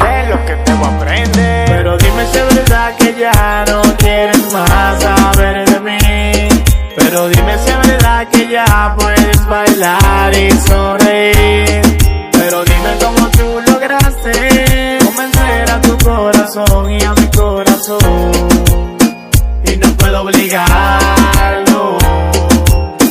[0.00, 1.66] qué es lo que te voy a aprender.
[1.66, 5.98] Pero dime si es verdad que ya no quieres más saber de mí.
[6.96, 11.82] Pero dime si es verdad que ya puedes bailar y sonreír.
[12.32, 18.32] Pero dime cómo tú lograste convencer a tu corazón y a mi corazón.
[19.64, 21.96] Y no puedo obligarlo.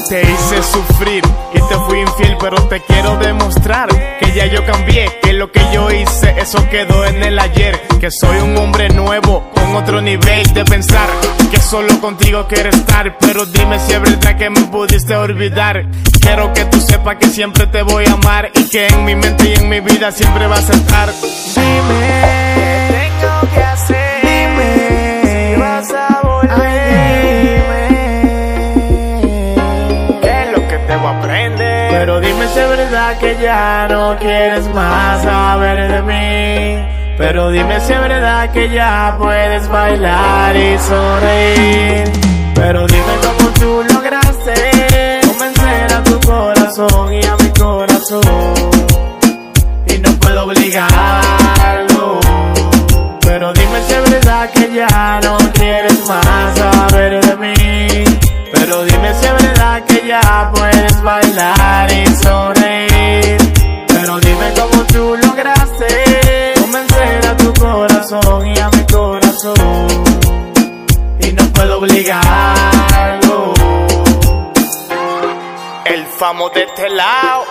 [0.08, 1.24] Te hice sufrir
[1.68, 3.90] te fui infiel, pero te quiero demostrar
[4.20, 7.80] que ya yo cambié, que lo que yo hice, eso quedó en el ayer.
[8.00, 11.08] Que soy un hombre nuevo, con otro nivel de pensar,
[11.50, 13.18] que solo contigo quiero estar.
[13.20, 15.86] Pero dime si es verdad que me pudiste olvidar.
[16.20, 19.50] Quiero que tú sepas que siempre te voy a amar y que en mi mente
[19.50, 21.10] y en mi vida siempre vas a estar.
[21.56, 24.15] Dime qué tengo que hacer.
[33.14, 37.16] Que ya no quieres más saber de mí.
[37.18, 42.12] Pero dime si es verdad que ya puedes bailar y sonreír.
[42.56, 44.54] Pero dime cómo tú lograste
[45.28, 48.54] convencer a tu corazón y a mi corazón.
[49.88, 52.20] Y no puedo obligarlo.
[53.22, 58.04] Pero dime si es verdad que ya no quieres más saber de mí.
[58.52, 63.38] Pero dime si es verdad que ya puedes bailar y sonreír.
[63.88, 69.88] Pero dime cómo tú lograste convencer a tu corazón y a mi corazón.
[71.20, 73.54] Y no puedo obligarlo.
[75.86, 77.44] El famo de este lado,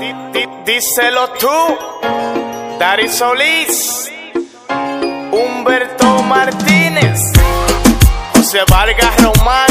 [0.00, 1.48] di- di- díselo tú,
[2.78, 4.10] Dari Solís.
[5.32, 7.20] Humberto Martínez,
[8.34, 9.66] José Vargas Román,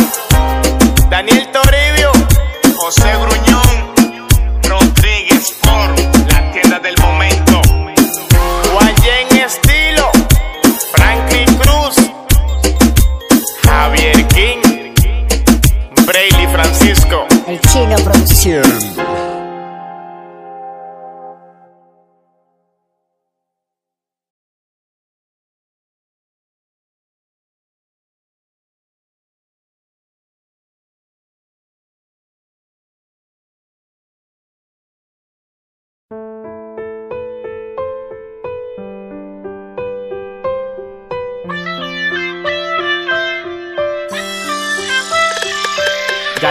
[1.14, 2.12] Daniel Toribio,
[2.76, 3.94] José Gruñón,
[4.64, 7.43] Rodríguez por la tienda del momento,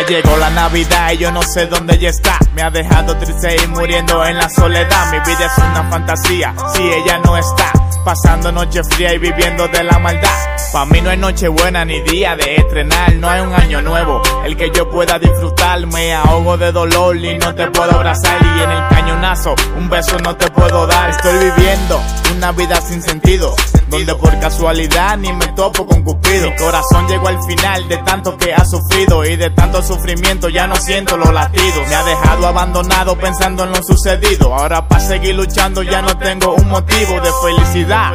[0.09, 2.39] Llegó la Navidad y yo no sé dónde ella está.
[2.55, 5.11] Me ha dejado triste y muriendo en la soledad.
[5.13, 7.73] Mi vida es una fantasía si ella no está.
[8.05, 10.29] Pasando noche fría y viviendo de la maldad.
[10.73, 13.15] Pa' mí no hay noche buena ni día de estrenar.
[13.15, 15.87] No hay un año nuevo el que yo pueda disfrutar.
[15.87, 18.39] Me ahogo de dolor y no te puedo abrazar.
[18.43, 21.11] Y en el cañonazo un beso no te puedo dar.
[21.11, 22.01] Estoy viviendo
[22.33, 23.55] una vida sin sentido.
[23.89, 26.51] Donde por casualidad ni me topo con Cupido.
[26.51, 29.25] Mi corazón llegó al final de tanto que ha sufrido.
[29.25, 31.89] Y de tanto sufrimiento ya no siento los latidos.
[31.89, 34.55] Me ha dejado abandonado pensando en lo sucedido.
[34.55, 38.13] Ahora para seguir luchando ya no tengo un motivo de felicidad.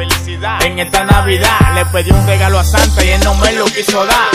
[0.62, 4.04] En esta Navidad le pedí un regalo a Santa y él no me lo quiso
[4.04, 4.28] dar.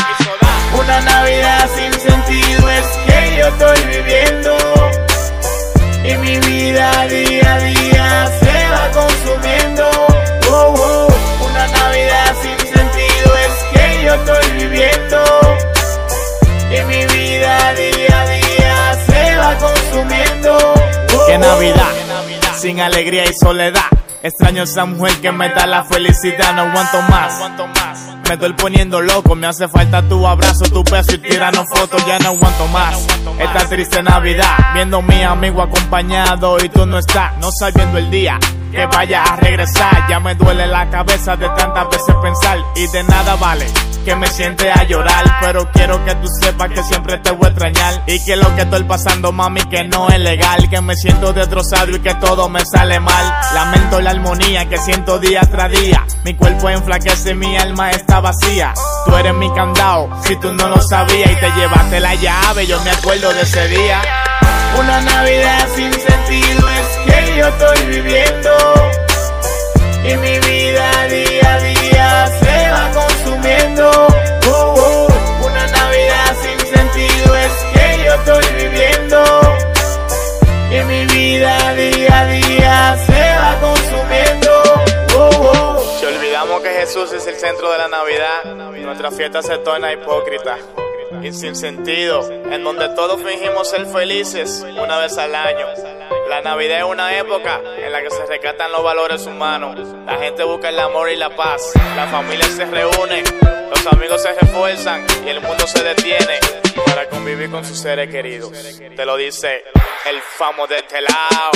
[0.80, 4.58] Una Navidad sin sentido es que yo estoy viviendo.
[6.06, 8.43] Y mi vida día a día
[8.94, 9.89] consumiendo.
[10.50, 11.08] Oh, oh.
[11.50, 15.24] Una Navidad sin sentido es que yo estoy viviendo.
[16.70, 20.58] Y mi vida día a día se va consumiendo.
[21.16, 21.91] Oh, Qué Navidad,
[22.58, 23.82] sin alegría y soledad.
[24.22, 27.39] Extraño esa mujer que me da la felicidad, no aguanto más.
[28.28, 32.20] Me estoy poniendo loco, me hace falta tu abrazo, tu beso y tirarnos fotos, ya
[32.20, 33.06] no aguanto más.
[33.38, 38.10] Esta triste Navidad, viendo a mi amigo acompañado y tú no estás, no sabiendo el
[38.10, 38.39] día
[38.74, 40.07] que vaya a regresar.
[40.09, 43.65] Ya me duele la cabeza de tantas veces pensar y de nada vale
[44.03, 45.24] que me siente a llorar.
[45.41, 48.63] Pero quiero que tú sepas que siempre te voy a extrañar y que lo que
[48.63, 50.69] estoy pasando, mami, que no es legal.
[50.69, 53.34] Que me siento destrozado y que todo me sale mal.
[53.53, 56.05] Lamento la armonía que siento día tras día.
[56.24, 58.74] Mi cuerpo enflaquece, mi alma está vacía.
[59.05, 62.82] Tú eres mi candado, si tú no lo sabías y te llevaste la llave, yo
[62.82, 64.01] me acuerdo de ese día.
[64.80, 66.72] Una Navidad sin sentido
[67.06, 68.51] que yo estoy viviendo.
[70.04, 73.89] Y mi vida día a día se va consumiendo.
[74.47, 75.45] Oh, oh.
[75.45, 79.24] Una Navidad sin sentido es que yo estoy viviendo.
[80.72, 84.64] Y mi vida día a día se va consumiendo.
[85.16, 85.97] Oh, oh.
[85.99, 88.45] Si olvidamos que Jesús es el centro de la Navidad,
[88.84, 90.58] nuestra fiesta se torna hipócrita
[91.22, 95.66] y sin sentido, en donde todos fingimos ser felices una vez al año.
[96.30, 99.78] La Navidad es una época en la que se rescatan los valores humanos.
[100.05, 101.74] La gente busca el amor y la paz.
[101.95, 103.24] La familia se reúne,
[103.70, 106.39] los amigos se refuerzan y el mundo se detiene
[106.86, 108.51] para convivir con sus seres queridos.
[108.95, 109.64] Te lo dice
[110.09, 111.51] el famo de este lado.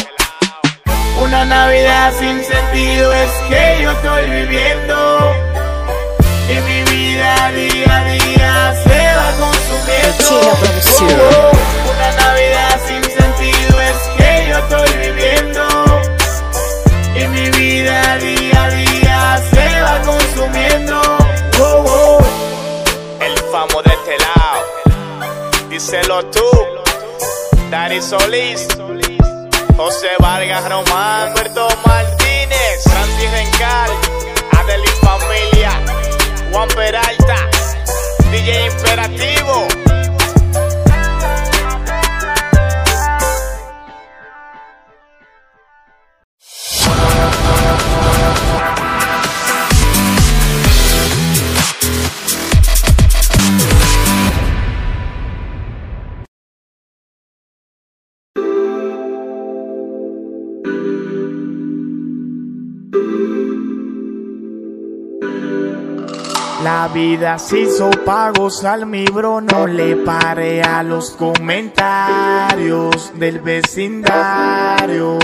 [1.21, 5.35] Una Navidad sin sentido es que yo estoy viviendo.
[6.49, 8.96] Y mi vida día a día se
[9.89, 10.59] Oh,
[11.09, 11.51] oh.
[11.91, 15.63] Una Navidad sin sentido es que yo estoy viviendo.
[17.15, 21.01] Y mi vida día a día se va consumiendo.
[21.59, 22.19] Oh.
[23.21, 25.69] El famo de este lado.
[25.69, 26.49] Díselo tú.
[27.71, 28.67] Dari Solís.
[29.77, 33.91] José Vargas Román, Alberto Martínez, Santi Rencal,
[34.57, 35.71] Adeline Familia,
[36.51, 37.35] Juan Peralta,
[38.31, 39.36] DJ Imperativo.
[66.97, 73.39] La vida se hizo pa' gozar, mi bro, no le pare a los comentarios del
[73.39, 75.19] vecindario.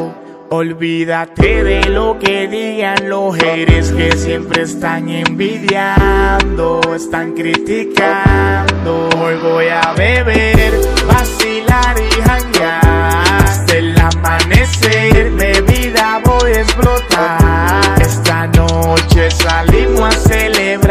[0.51, 9.09] Olvídate de lo que digan los haters que siempre están envidiando, están criticando.
[9.19, 10.73] Hoy voy a beber,
[11.07, 13.45] vacilar y janguear.
[13.45, 17.99] Hasta el amanecer, bebida voy a explotar.
[17.99, 20.82] Esta noche salimos a celebrar.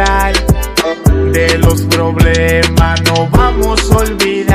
[3.01, 4.52] No vamos a olvidar.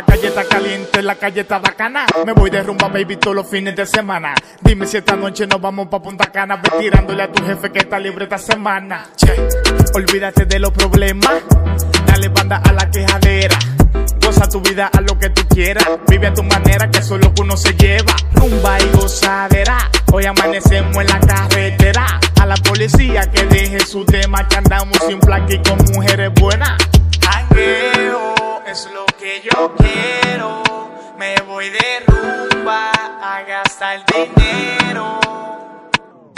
[0.00, 2.06] La calle está caliente, la calle está bacana.
[2.24, 4.32] Me voy de rumba, baby, todos los fines de semana.
[4.62, 6.56] Dime si esta noche nos vamos pa' Punta Cana.
[6.56, 9.10] Ve tirándole a tu jefe que está libre esta semana.
[9.14, 9.36] Che,
[9.92, 11.42] olvídate de los problemas.
[12.06, 13.58] Dale banda a la quejadera.
[14.24, 15.86] Goza tu vida a lo que tú quieras.
[16.08, 18.16] Vive a tu manera, que eso uno se lleva.
[18.32, 19.90] Rumba y gozadera.
[20.12, 22.06] Hoy amanecemos en la carretera.
[22.40, 26.78] A la policía que deje su tema, que andamos sin placa y con mujeres buenas.
[27.20, 28.09] Jangueo
[28.70, 30.62] es lo que yo quiero.
[31.18, 35.18] Me voy de rumba a gastar dinero.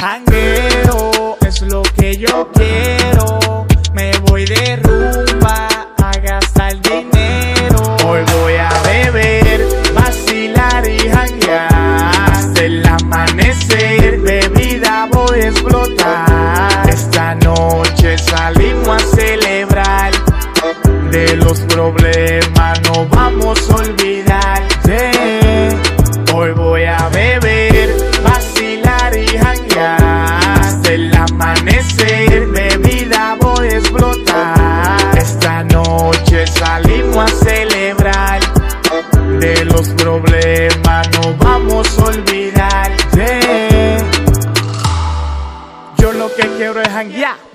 [0.00, 3.66] Jangueo es lo que yo quiero.
[3.92, 5.68] Me voy de rumba
[5.98, 7.96] a gastar dinero.
[8.06, 12.32] Hoy voy a beber, vacilar y janguear.
[12.32, 16.88] Hasta el amanecer, bebida voy a explotar.
[16.88, 18.61] Esta noche salimos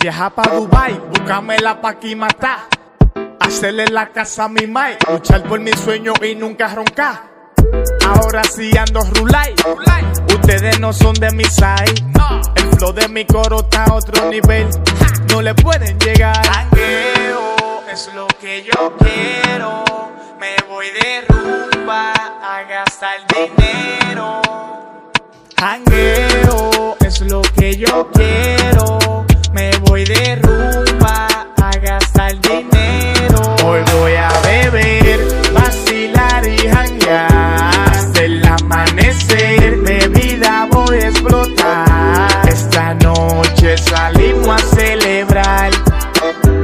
[0.07, 2.59] viajar pa' Dubai, buscarme la pa' aquí matar.
[3.41, 7.23] Hacerle la casa a mi mai, luchar por mi sueño y nunca roncar.
[8.07, 9.53] Ahora sí ando rulay,
[10.33, 11.95] ustedes no son de mi side.
[12.55, 14.69] El flow de mi coro está a otro nivel,
[15.29, 16.41] no le pueden llegar.
[16.47, 19.83] Jangueo es lo que yo quiero,
[20.39, 24.41] me voy de rumba a gastar dinero.
[25.59, 29.26] Jangueo es lo que yo quiero.
[29.97, 33.55] Voy de rumba a gastar dinero.
[33.65, 35.19] Hoy voy a beber,
[35.51, 37.89] vacilar y janguear.
[37.89, 42.47] Hasta el amanecer, bebida voy a explotar.
[42.47, 45.71] Esta noche salimos a celebrar.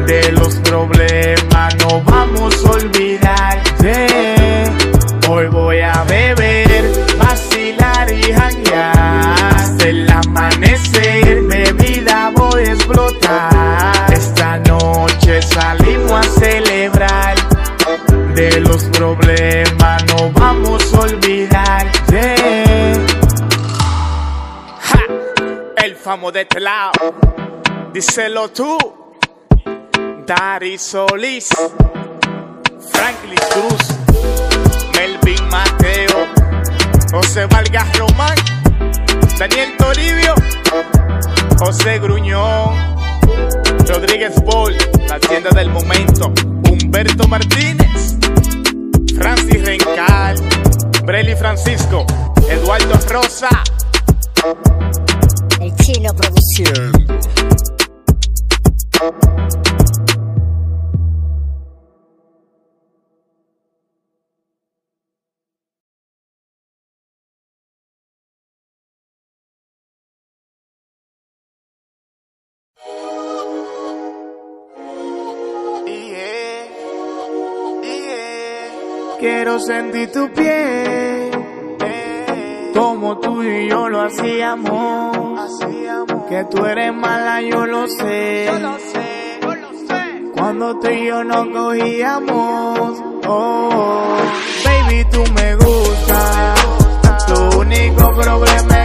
[0.06, 3.23] De los problemas no vamos a olvidar.
[28.06, 28.78] Díselo tú.
[30.28, 31.48] Dari Solís.
[32.92, 33.84] Franklin Cruz.
[34.94, 36.28] Melvin Mateo,
[37.14, 38.36] José Vargas Román,
[39.40, 40.36] Daniel Toribio,
[41.60, 42.76] José Gruñón,
[43.88, 44.76] Rodríguez Paul,
[45.08, 46.34] la tienda del momento,
[46.70, 48.18] Humberto Martínez,
[49.16, 50.36] Francis Rencal,
[51.06, 52.06] Breli Francisco,
[52.50, 53.64] Eduardo Rosa,
[55.62, 57.04] El chino producción.
[79.20, 81.32] Quiero sentir tu piel,
[82.74, 85.24] como tú y yo lo hacíamos.
[86.34, 88.50] Que tú eres mala, yo lo sé.
[90.34, 94.18] Cuando tú y yo nos cogíamos, oh,
[94.66, 96.60] baby, tú me gustas.
[97.28, 98.83] Tu único problema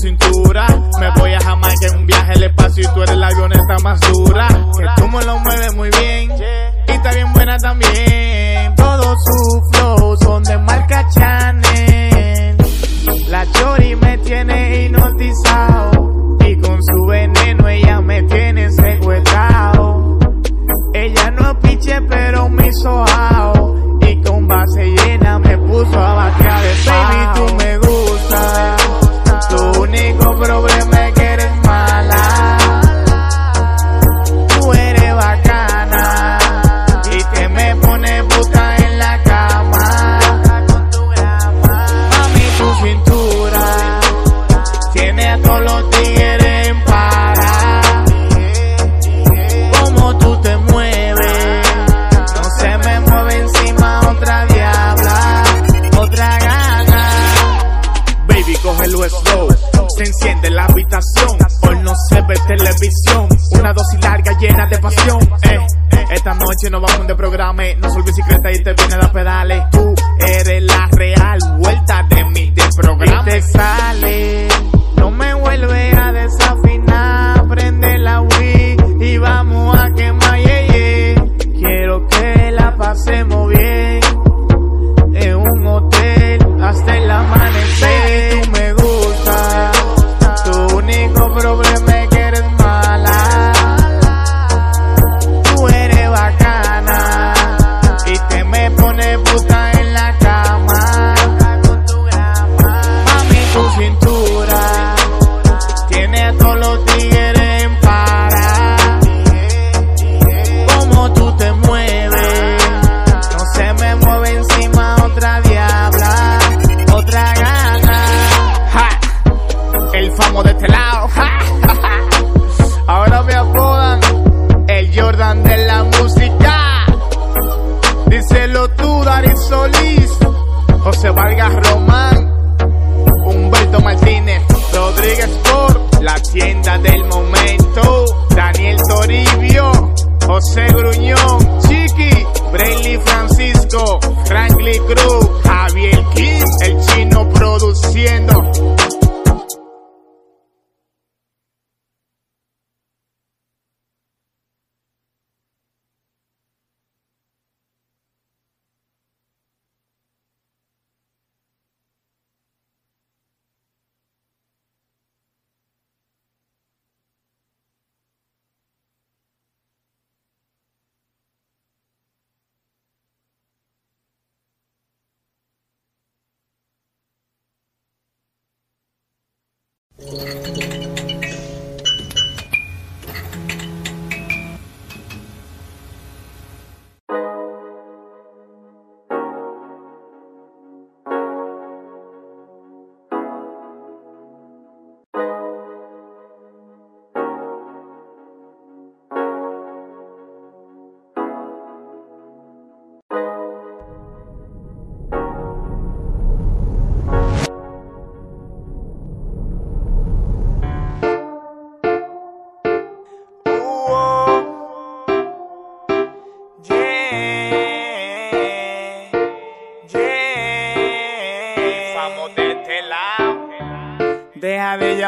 [0.00, 0.49] cintura.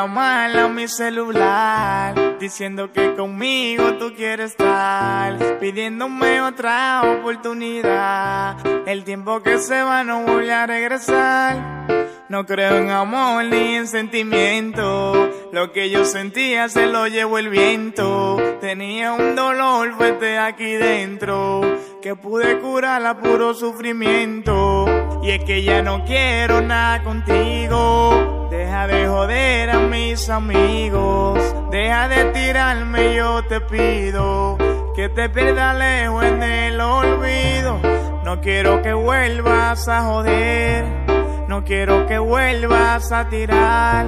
[0.02, 8.56] Llamar a mi celular, diciendo que conmigo tú quieres estar, pidiéndome otra oportunidad.
[8.88, 11.86] El tiempo que se va no voy a regresar.
[12.28, 15.30] No creo en amor ni en sentimiento.
[15.52, 18.38] Lo que yo sentía se lo llevó el viento.
[18.60, 21.60] Tenía un dolor fuerte aquí dentro
[22.00, 24.86] que pude curar a puro sufrimiento.
[25.22, 28.41] Y es que ya no quiero nada contigo.
[28.52, 31.38] Deja de joder a mis amigos.
[31.70, 34.58] Deja de tirarme, yo te pido.
[34.94, 37.80] Que te pierda lejos en el olvido.
[38.22, 40.84] No quiero que vuelvas a joder.
[41.48, 44.04] No quiero que vuelvas a tirar.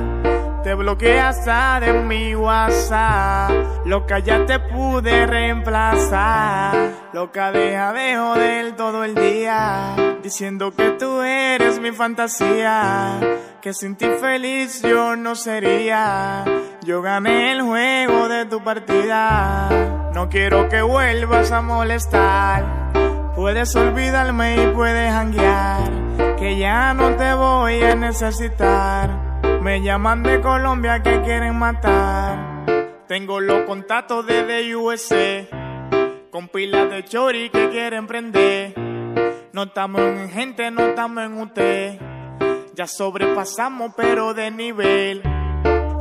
[0.65, 3.51] Te bloqueé hasta de mi WhatsApp.
[3.85, 6.75] Loca, ya te pude reemplazar.
[7.13, 9.95] Loca, deja de joder todo el día.
[10.23, 13.21] Diciendo que tú eres mi fantasía.
[13.61, 16.47] Que sin ti feliz yo no sería.
[16.83, 19.69] Yo gané el juego de tu partida.
[20.15, 22.65] No quiero que vuelvas a molestar.
[23.37, 25.91] Puedes olvidarme y puedes hanguear.
[26.39, 29.24] Que ya no te voy a necesitar.
[29.65, 33.01] Me llaman de Colombia que quieren matar.
[33.09, 35.49] Tengo los contactos desde USA.
[36.31, 38.75] Con pilas de chori que quieren prender.
[39.55, 41.99] No estamos en gente, no estamos en usted.
[42.75, 45.23] Ya sobrepasamos, pero de nivel.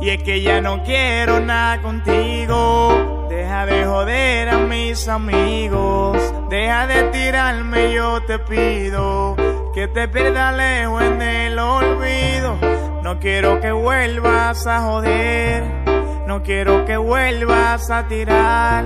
[0.02, 3.28] Y es que ya no quiero nada contigo.
[3.30, 6.18] Deja de joder a mis amigos.
[6.50, 9.36] Deja de tirarme, yo te pido.
[9.72, 12.83] Que te pierda lejos en el olvido.
[13.04, 15.62] No quiero que vuelvas a joder.
[16.26, 18.82] No quiero que vuelvas a tirar.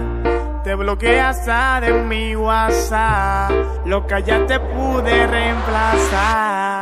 [0.64, 3.52] Te bloqueé hasta de mi WhatsApp.
[3.86, 6.77] Loca, ya te pude reemplazar.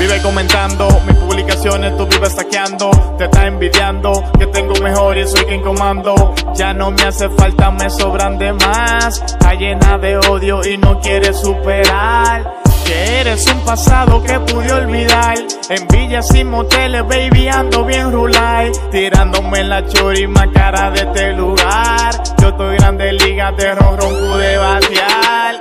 [0.00, 5.44] Vive comentando mis publicaciones, tú vives saqueando, te está envidiando, que tengo mejor y soy
[5.44, 6.34] quien comando.
[6.54, 9.20] Ya no me hace falta, me sobran de más.
[9.20, 12.62] Está llena de odio y no quiere superar.
[12.86, 15.36] Que eres un pasado que pude olvidar.
[15.68, 18.72] En villas y moteles, baby, ando bien rulay.
[18.90, 22.22] Tirándome la chorima cara de este lugar.
[22.40, 25.60] Yo estoy grande liga de ron, ron pude batear.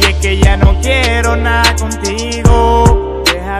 [0.00, 3.07] Y es que ya no quiero nada contigo.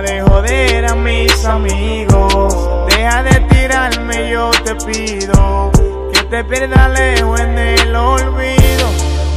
[0.02, 2.54] De joder a mis amigos.
[2.86, 5.72] Deja de tirarme, yo te pido.
[6.12, 8.86] Que te pierda lejos en el olvido.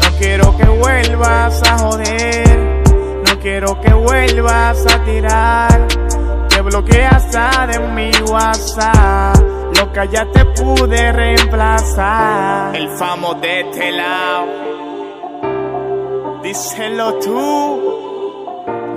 [0.03, 2.83] No quiero que vuelvas a joder.
[3.25, 5.87] No quiero que vuelvas a tirar.
[6.49, 9.37] Te bloqueé hasta de mi WhatsApp.
[9.79, 12.75] Loca, ya te pude reemplazar.
[12.75, 14.45] El famo de este lado.
[16.43, 18.10] Díselo tú.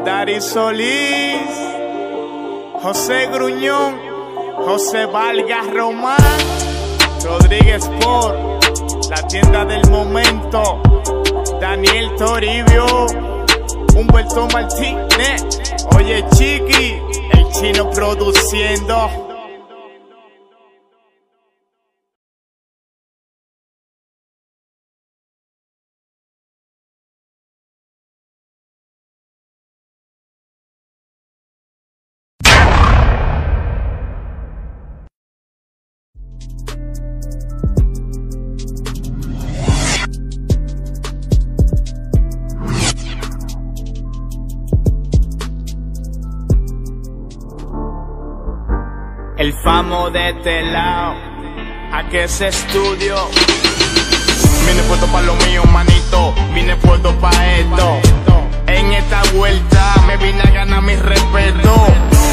[0.04, 1.48] Dari Solís,
[2.82, 3.98] José Gruñón,
[4.66, 6.18] José Vargas Román,
[7.24, 8.36] Rodríguez por
[9.08, 10.82] la tienda del momento,
[11.58, 13.06] Daniel Toribio,
[13.96, 15.42] Humberto Martínez,
[15.96, 17.00] oye Chiqui,
[17.32, 19.33] el chino produciendo.
[49.36, 51.16] El famo de este lado,
[51.92, 53.16] a que ese estudio.
[54.66, 56.32] Vine puesto pa' lo mío, manito.
[56.54, 58.00] Vine puesto pa' esto.
[58.68, 61.74] En esta vuelta me vine a ganar mi respeto.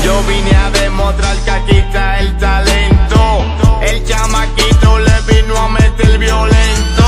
[0.05, 3.60] Yo vine a demostrar que aquí está el talento.
[3.81, 7.03] El chamaquito le vino a meter violento.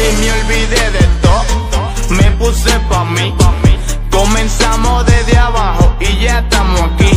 [0.00, 1.44] Y me olvidé de todo.
[2.10, 3.34] Me puse pa' mí.
[4.10, 7.10] Comenzamos desde abajo y ya estamos aquí.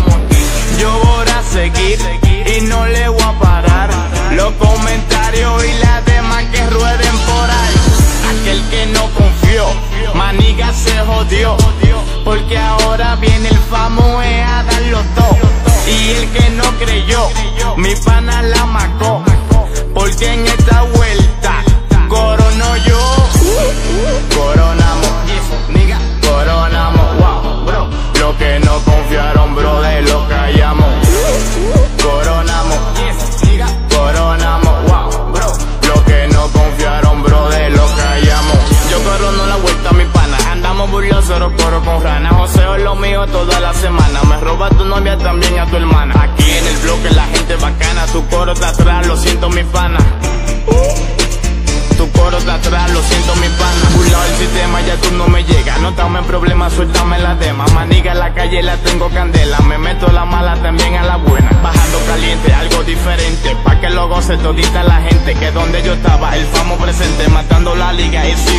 [0.80, 2.00] Yo voy a seguir
[2.58, 3.90] y no le voy a parar.
[4.32, 7.76] Los comentarios y las demás que rueden por ahí.
[8.32, 9.66] Aquel que no confió,
[10.16, 11.56] maniga se jodió.
[12.26, 15.77] Porque ahora viene el famo eh, a darlo todo.
[15.88, 17.30] Y el que no creyó,
[17.78, 19.24] mi pana la macó.
[19.94, 21.64] Porque en esta vuelta
[22.08, 23.00] corono yo.
[24.36, 25.12] Coronamos,
[26.22, 27.90] coronamos, wow, bro.
[28.20, 31.97] Los que no confiaron, bro, de lo callamos.
[40.78, 42.30] Andamos burlosos, coro con rana.
[42.30, 44.22] Joseo lo mío toda la semana.
[44.30, 46.14] Me roba tu novia también a tu hermana.
[46.22, 48.06] Aquí en el bloque la gente bacana.
[48.06, 49.98] Tu coro está atrás, lo siento, mi pana.
[51.98, 55.44] Tu coro está atrás, lo siento mi pana Burlado el sistema, ya tú no me
[55.44, 59.60] llegas No estamos en problemas, suéltame la dema Maniga en la calle la tengo candela
[59.62, 64.08] Me meto la mala también a la buena Bajando caliente, algo diferente Pa' que lo
[64.10, 68.38] goce todita la gente Que donde yo estaba, el famo presente Matando la liga y
[68.38, 68.57] sigo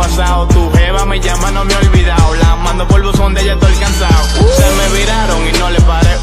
[0.00, 2.34] pasados Tu jeva me llama, no me he olvidado.
[2.36, 4.24] La mando por buzón de ella estoy cansado.
[4.56, 6.14] Se me viraron y no le paré.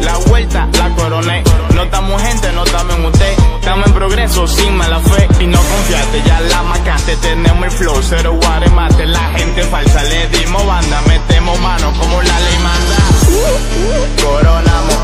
[0.00, 1.44] La vuelta, la coroné.
[1.74, 3.32] No estamos gente, no estamos en usted.
[3.60, 5.28] Estamos en progreso, sin mala fe.
[5.40, 9.06] Y no confiaste, ya la macaste Tenemos el flow, cero guaremate.
[9.06, 11.00] La gente falsa, le dimos banda.
[11.06, 12.96] Metemos mano como la ley manda.
[14.22, 14.98] Coronamos,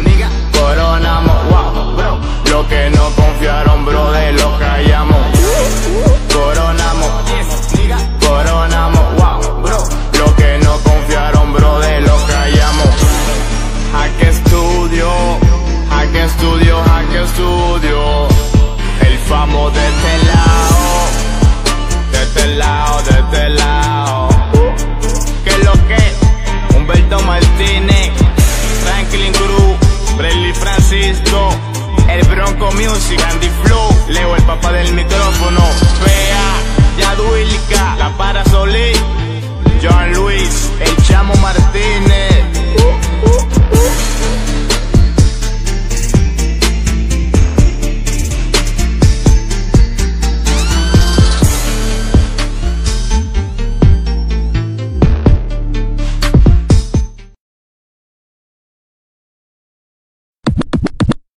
[0.00, 5.26] nigga, coronamos, wow, bro Lo que no confiaron, bro, de lo callamos.
[6.34, 7.10] Coronamos,
[8.20, 9.78] coronamos, wow, bro.
[10.18, 12.90] Lo que no confiaron, bro, de lo callamos.
[13.94, 15.08] Hack Estudio,
[15.88, 18.28] Hack Estudio, Hack Estudio
[19.00, 21.08] El famo de este lado
[22.12, 24.28] De este lado, de este lado.
[25.42, 26.76] ¿Qué es lo que?
[26.76, 28.12] Humberto Martínez
[28.84, 31.71] Franklin Cruz Bradley Francisco
[32.12, 35.60] el Bronco Music, Andy Flow, Leo el papá del micrófono,
[36.04, 36.54] Pea,
[36.98, 38.92] Yaduilka, La Para Solí,
[39.82, 42.61] John Luis, el Chamo Martínez.